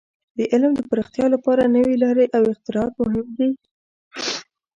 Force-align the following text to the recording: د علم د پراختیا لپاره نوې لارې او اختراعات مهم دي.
د 0.37 0.39
علم 0.51 0.71
د 0.75 0.81
پراختیا 0.89 1.25
لپاره 1.35 1.71
نوې 1.75 1.95
لارې 2.03 2.25
او 2.37 2.43
اختراعات 2.53 2.93
مهم 3.03 3.27
دي. 3.37 3.49